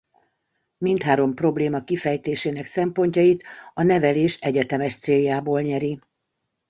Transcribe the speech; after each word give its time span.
Mindhárom 0.77 1.33
probléma 1.33 1.79
kifejtésének 1.83 2.65
szempontjait 2.65 3.43
a 3.73 3.83
nevelés 3.83 4.35
egyetemes 4.39 4.95
céljából 4.97 5.61
nyeri. 5.61 5.99